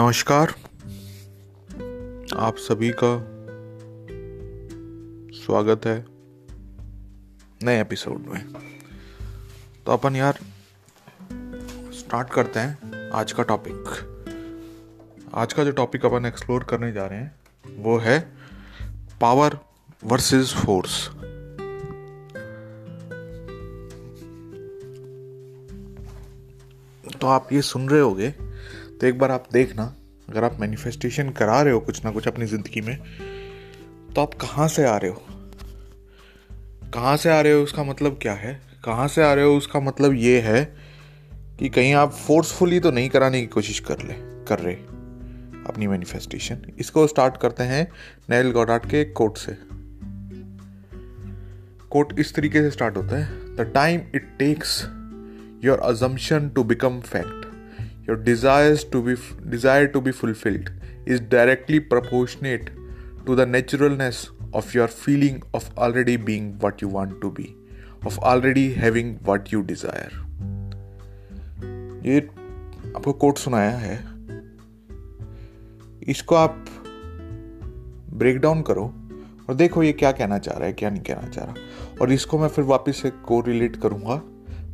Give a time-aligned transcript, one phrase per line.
[0.00, 0.54] नमस्कार।
[2.36, 3.26] आप सभी का
[5.38, 6.06] स्वागत है
[7.62, 8.52] नए एपिसोड में।
[9.86, 10.38] तो अपन यार,
[11.92, 13.84] स्टार्ट करते हैं आज का टॉपिक।
[15.34, 17.40] आज का जो टॉपिक अपन एक्सप्लोर करने जा रहे हैं,
[17.78, 18.32] वो है
[19.20, 19.58] पावर
[20.04, 21.08] वर्सेस फोर्स।
[27.20, 28.34] तो आप ये सुन रहे होगे
[28.90, 29.94] तो एक बार आप देखना
[30.30, 32.98] अगर आप मैनिफेस्टेशन करा रहे हो कुछ ना कुछ अपनी ज़िंदगी में
[34.14, 35.26] तो आप कहाँ से आ रहे हो?
[36.94, 38.60] कहाँ से आ रहे हो उसका मतलब क्या है?
[38.84, 40.76] कहाँ से आ रहे हो उसका मतलब ये है
[41.58, 44.74] कि कहीं आप फोर्सफुली तो नहीं कराने की कोशिश कर ले, कर रहे
[45.66, 47.92] अपनी मैनिफेस्टेशन इसको स्टार्ट करते हैं
[48.30, 49.56] नैल गॉडार्ट के कोट से।
[51.90, 54.82] कोट इस तरीके से स्टार्ट होता है the time it takes
[55.64, 57.49] your assumption to become fact
[58.06, 59.14] your desires to be
[59.48, 60.70] desire to be fulfilled
[61.06, 62.70] is directly proportionate
[63.26, 67.54] to the naturalness of your feeling of already being what you want to be
[68.02, 70.12] of already having what you desire
[72.04, 72.20] ये
[72.96, 73.96] आपको coat सुनाया है
[76.08, 76.64] इसको आप
[78.20, 78.84] break down करो
[79.48, 82.38] और देखो ये क्या कहना चाह रहा है क्या नहीं कहना चाह रहा और इसको
[82.38, 84.16] मैं फिर वापस से को रिलेट करूँगा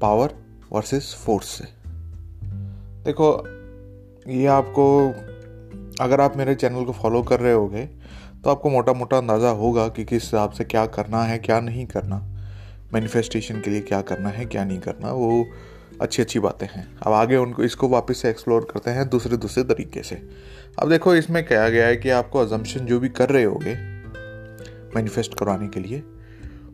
[0.00, 0.34] पावर
[0.72, 1.81] वर्सेस फोर्स से
[3.04, 3.28] देखो,
[4.28, 4.84] ये आपको,
[6.00, 7.84] अगर आप मेरे चैनल को फॉलो कर रहे होगे
[8.44, 11.86] तो आपको मोटा मोटा अंदाज़ा होगा कि किस हिसाब से क्या करना है, क्या नहीं
[11.86, 12.16] करना।
[12.94, 15.46] मैनिफेस्टेशन के लिए क्या करना है, क्या नहीं करना, वो
[16.00, 19.64] अच्छी अच्छी बातें हैं। अब आगे उनको, इसको वापस से एक्सप्लोर करते हैं दूसरे दूसरे
[19.64, 20.22] तरीके से।
[20.78, 23.74] अब देखो, इसमें कहा गया है कि आपको अजम्पन जो भी कर रहे होगे
[24.96, 26.02] मैनिफेस्ट करवाने के लिए,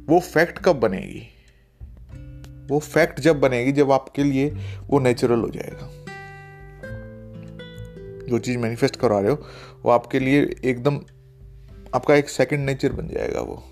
[0.09, 1.23] वो फैक्ट कब बनेगी?
[2.71, 4.49] वो फैक्ट जब बनेगी, जब आपके लिए
[4.89, 5.91] वो नेचुरल हो जाएगा।
[8.29, 9.43] जो चीज़ मैनिफेस्ट करवा रहे हो
[9.85, 11.01] वो आपके लिए एकदम
[11.95, 13.63] आपका एक सेकंड नेचर बन जाएगा वो।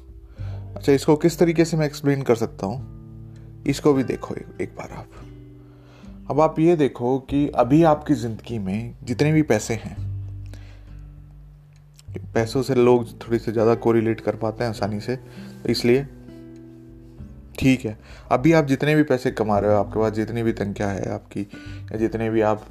[0.76, 3.64] अच्छा इसको किस तरीके से मैं एक्सप्लेन कर सकता हूँ?
[3.66, 5.08] इसको भी देखो एक, एक बार आप।
[6.30, 9.96] अब आप ये देखो कि अभी आपकी ज़िंदगी में जितने भी पैसे हैं
[12.34, 16.06] पैसों से लोग थोड़ी से ज़्यादा कोरिलेट कर पाते हैं आसानी से तो इसलिए
[17.58, 17.96] ठीक है।
[18.30, 21.40] अभी आप जितने भी पैसे कमा रहे हो आपके पास जितनी भी तनख्वाह है आपकी
[21.40, 22.66] या जितने भी आप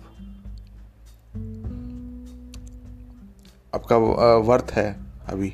[3.75, 3.97] आपका
[4.47, 4.95] वर्थ है
[5.27, 5.53] अभी?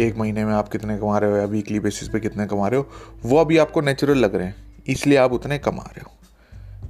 [0.00, 1.36] एक महीने में आप कितने कमा रहे हो?
[1.36, 2.88] या वीकली बेसिस पे कितने कमा रहे हो?
[3.24, 4.54] वो अभी आपको नेचुरल लग रहे हैं,
[4.86, 6.10] इसलिए आप उतने कमा रहे हो।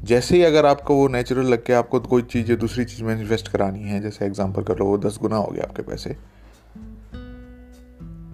[0.04, 3.48] जैसे ही अगर आपको वो नेचुरल लग के आपको कोई चीज़, दूसरी चीज़ में इन्वेस्ट
[3.48, 6.16] करानी है, जैसे एग्जांपल कर लो, वो दस गुना हो गया आपके पैसे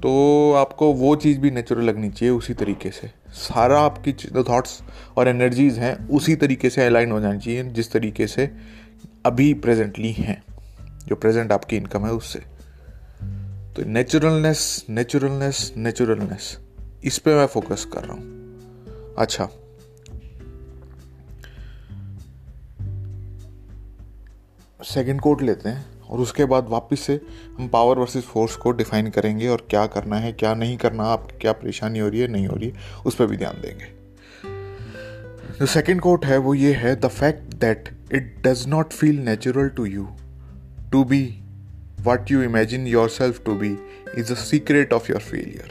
[0.02, 0.10] तो
[0.52, 4.12] आपको वो चीज़ भी नेचुरल लगनी चाहिए उसी तरीके से। सारा आपकी
[4.42, 4.80] थॉट्स
[5.16, 8.50] और एनर्जीज हैं, उसी तरीके से अलाइन हो जानी चाहिए, जिस तरीके से
[9.26, 10.42] अभी प्रेजेंटली हैं।
[11.08, 12.38] जो प्रेजेंट आपकी इनकम है उससे।
[13.76, 16.56] तो नेचुरलनेस नेचुरलनेस नेचुरलनेस
[17.04, 19.48] इस पे मैं फोकस कर रहा हूँ। अच्छा।
[24.84, 27.20] सेकंड कोट लेते हैं और उसके बाद वापस से
[27.58, 31.28] हम पावर वर्सेस फोर्स को डिफाइन करेंगे और क्या करना है, क्या नहीं करना, आप
[31.40, 33.96] क्या परेशानी हो रही है, नहीं हो रही है, उस पर भी ध्यान देंगे।
[35.58, 39.68] जो सेकंड कोट है वो ये है the fact that it does not feel natural
[39.68, 40.08] to you
[40.91, 41.41] To be
[42.03, 43.77] what you imagine yourself to be
[44.15, 45.69] is the secret of your failure.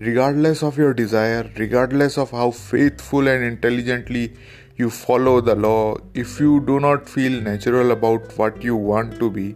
[0.00, 4.32] Regardless of your desire, regardless of how faithful and intelligently
[4.76, 9.30] you follow the law, if you do not feel natural about what you want to
[9.30, 9.54] be,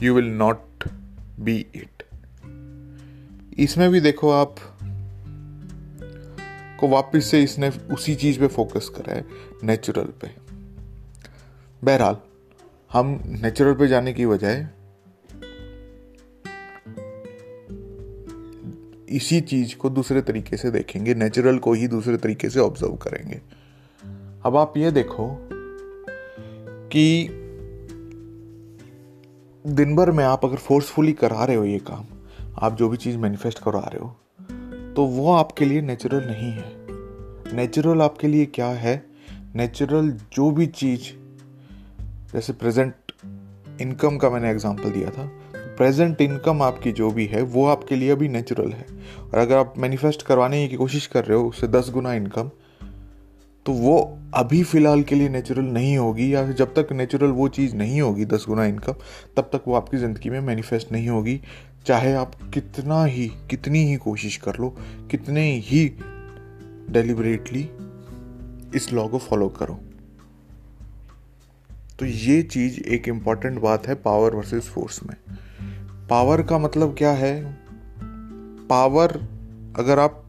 [0.00, 0.60] you will not
[1.42, 1.90] be it.
[3.58, 4.54] इसमें भी देखो आप
[6.80, 9.24] को वापस से इसने उसी चीज पे फोकस करा है
[9.64, 10.30] नेचुरल पे
[11.84, 12.16] बहरहाल
[12.91, 14.55] हम नेचुरल पे जाने की बजाय
[19.09, 23.41] इसी चीज़ को दूसरे तरीके से देखेंगे नेचुरल को ही दूसरे तरीके से ऑब्ज़र्व करेंगे।
[24.45, 25.29] अब आप ये देखो
[26.89, 27.27] कि
[29.65, 32.05] दिन भर में आप अगर फोर्सफुली करा रहे हो ये काम,
[32.57, 34.15] आप जो भी चीज़ मैनिफेस्ट करा रहे हो
[34.95, 39.05] तो वो आपके लिए नेचुरल नहीं है। नेचुरल आपके लिए क्या है?
[39.55, 41.18] नेचुरल जो भी चीज़
[42.33, 42.93] जैसे प्रेजेंट
[43.81, 45.29] इनकम का मैंने एग्जांपल दिया था
[45.77, 48.85] प्रेजेंट इनकम आपकी जो भी है, वो आपके लिए अभी नेचुरल है।
[49.23, 52.49] और अगर आप मैनिफेस्ट करवाने की कोशिश कर रहे हो, उससे दस गुना इनकम
[53.65, 57.75] तो वो अभी फ़िलहाल के लिए नेचुरल नहीं होगी, या जब तक नेचुरल वो चीज़
[57.75, 58.93] नहीं होगी, दस गुना इनकम
[59.37, 61.39] तब तक वो आपकी ज़िंदगी में मैनिफेस्ट नहीं होगी।
[61.85, 64.69] चाहे आप कितना ही, कितनी ही कोशिश कर लो,
[65.11, 65.85] कितने ही
[66.89, 67.69] डेलिबरेटली
[68.75, 69.79] इस लॉ को फॉलो करो।
[71.99, 75.15] तो ये चीज़ एक इंपॉर्टेंट बात है पावर वर्सेस फोर्स में।
[76.09, 77.57] पावर का मतलब क्या है?
[78.69, 79.11] पावर
[79.79, 80.23] अगर आप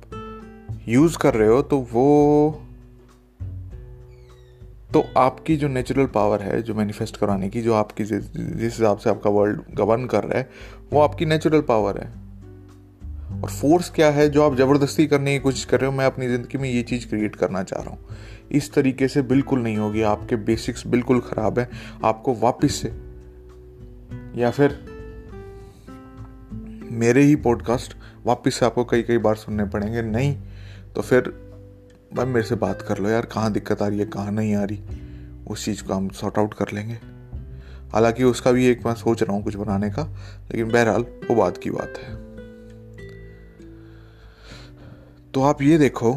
[0.88, 2.62] यूज़ कर रहे हो तो वो
[4.92, 8.24] तो आपकी जो नेचुरल पावर है, जो मैनिफेस्ट कराने की, जो आपकी जिस
[8.60, 10.50] हिसाब से आपका वर्ल्ड गवर्न कर रहा है,
[10.92, 12.08] वो आपकी नेचुरल पावर है।
[13.42, 14.28] और फोर्स क्या है?
[14.28, 17.08] जो आप ज़बरदस्ती करने की कोशिश कर रहे हो, मैं अपनी ज़िंदगी में ये चीज़
[17.08, 17.98] क्रिएट करना चाह रहा हूँ।
[18.50, 21.68] इस तरीके से बिल्कुल नहीं होगी। आपके बेसिक्स बिल्कुल ख़राब है।
[22.04, 22.88] आपको वापस से
[24.40, 24.78] या फिर
[26.92, 30.34] मेरे ही पॉडकास्ट वापस से आपको कई कई बार सुनने पड़ेंगे। नहीं
[30.94, 31.28] तो फिर
[32.14, 34.64] भाई मेरे से बात कर लो यार, कहाँ दिक्कत आ रही है, कहाँ नहीं आ
[34.64, 34.82] रही,
[35.46, 36.94] उस चीज़ को हम सॉर्ट आउट कर लेंगे।
[37.92, 40.02] हालाँकि उसका भी एक मैं सोच रहा हूँ कुछ बनाने का,
[40.50, 42.14] लेकिन बहरहाल वो बात की बात है।
[45.32, 46.12] तो आप ये देखो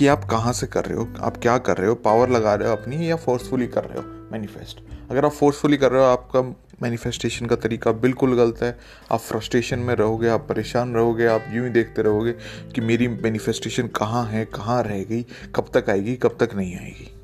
[0.00, 2.68] कि आप कहाँ से कर रहे हो, आप क्या कर रहे हो पावर लगा रहे
[2.68, 4.28] हो अपनी या फोर्सफुली कर रहे हो?
[4.32, 4.80] मैनिफेस्ट
[5.10, 6.42] अगर आप फोर्सफुली कर रहे हो, आपका
[6.82, 8.78] मैनिफेस्टेशन का तरीका बिल्कुल गलत है।
[9.12, 12.32] आप फ्रस्ट्रेशन में रहोगे, आप परेशान रहोगे, आप यूँ ही देखते रहोगे
[12.74, 15.26] कि मेरी मैनिफेस्टेशन कहाँ है, कहाँ रह गई,
[15.56, 17.14] कब तक आएगी, कब तक नहीं आएगी।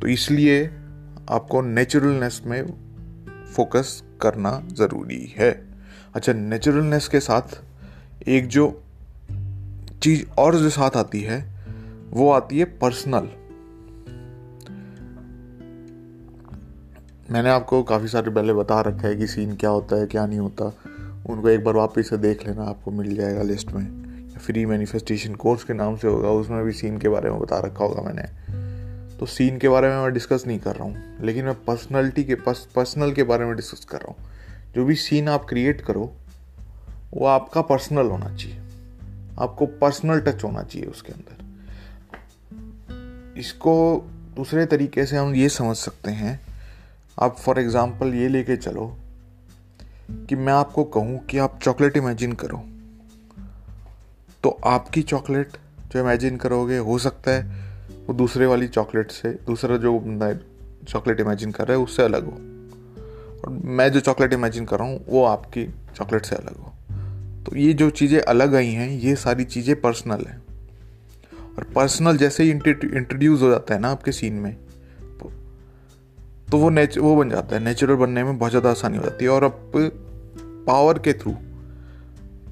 [0.00, 0.66] तो इसलिए
[1.30, 2.62] आपको नेचुरलनेस में
[3.56, 5.68] फोकस करना ज़रूरी है।
[6.14, 7.62] अच्छा नेचुरलनेस के साथ
[8.28, 8.84] एक जो
[10.02, 11.38] चीज़ और जो साथ आती है,
[12.10, 13.28] वो आती है पर्सनल
[17.30, 20.38] मैंने आपको काफ़ी सारे पहले बता रखा है कि सीन क्या होता है, क्या नहीं
[20.38, 20.64] होता।
[21.26, 25.64] उनको एक बार वापस से देख लेना, आपको मिल जाएगा लिस्ट में। फ्री मैनिफेस्टेशन कोर्स
[25.64, 28.22] के नाम से होगा, उसमें भी सीन के बारे में बता रखा होगा मैंने।
[29.16, 32.34] तो सीन के बारे में मैं डिस्कस नहीं कर रहा हूँ, लेकिन मैं पर्सनैलिटी के
[32.34, 34.30] पर्सनल के बारे में डिस्कस कर रहा हूँ।
[34.74, 36.12] जो भी सीन आप क्रिएट करो,
[37.14, 38.60] वो आपका पर्सनल होना चाहिए।
[39.38, 41.36] आपको पर्सनल टच होना चाहिए उसके अंदर।
[43.40, 43.74] इसको
[44.36, 46.40] दूसरे तरीके से हम ये समझ सकते हैं।
[47.18, 48.86] आप फॉर एग्ज़ाम्पल ये लेके चलो
[50.10, 52.62] कि मैं आपको कहूँ कि आप चॉकलेट इमेजिन करो।
[54.44, 55.56] तो आपकी चॉकलेट
[55.92, 57.66] जो इमेजिन करोगे, हो सकता है
[58.06, 60.32] वो दूसरे वाली चॉकलेट से, दूसरा जो बंदा
[60.88, 62.32] चॉकलेट इमेजिन कर रहा है, उससे अलग हो।
[63.40, 65.64] और मैं जो चॉकलेट इमेजिन कर रहा हूँ, वो आपकी
[65.96, 66.72] चॉकलेट से अलग हो।
[67.48, 70.38] तो ये जो चीज़ें अलग आई हैं, ये सारी चीज़ें पर्सनल हैं।
[71.32, 74.56] और पर्सनल जैसे ही इंट्रोड्यूस हो जाता है ना आपके सीन में
[76.50, 79.24] तो वो नेच वो बन जाता है नेचुरल बनने में बहुत ज़्यादा आसानी हो जाती
[79.24, 79.70] है। और आप
[80.66, 81.34] पावर के थ्रू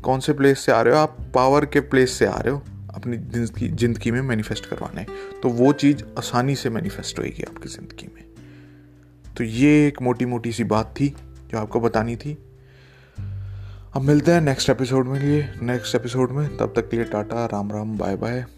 [0.04, 1.00] कौन से प्लेस से आ रहे हो?
[1.00, 2.62] आप पावर के प्लेस से आ रहे हो
[2.94, 5.06] अपनी ज़िंदगी ज़िंदगी में मैनिफेस्ट करवाने।
[5.42, 8.24] तो वो चीज़ आसानी से मैनिफेस्ट होएगी आपकी ज़िंदगी में।
[9.26, 11.08] तो ये एक मोटी मोटी सी बात थी
[11.50, 12.36] जो आपको बतानी थी।
[13.96, 17.46] अब मिलते हैं नेक्स्ट एपिसोड में लिए। नेक्स्ट एपिसोड में, तब तक के लिए टाटा,
[17.46, 18.55] राम राम बाय बाय